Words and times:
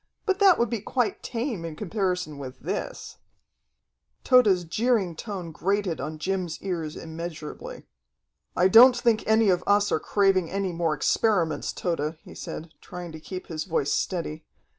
But 0.25 0.39
that 0.39 0.57
would 0.57 0.71
be 0.71 0.81
quite 0.81 1.21
tame 1.21 1.63
in 1.63 1.75
comparison 1.75 2.39
with 2.39 2.57
this." 2.61 3.17
Tode's 4.23 4.63
jeering 4.63 5.15
tone 5.15 5.51
grated 5.51 6.01
on 6.01 6.17
Jim's 6.17 6.59
ears 6.63 6.95
immeasurably. 6.95 7.83
"I 8.55 8.67
don't 8.67 8.97
think 8.97 9.23
any 9.27 9.49
of 9.51 9.63
us 9.67 9.91
are 9.91 9.99
craving 9.99 10.49
any 10.49 10.71
more 10.71 10.95
experiments, 10.95 11.71
Tode," 11.71 12.17
he 12.23 12.33
said, 12.33 12.71
trying 12.81 13.11
to 13.11 13.19
keep 13.19 13.45
his 13.45 13.65
voice 13.65 13.93
steady. 13.93 14.43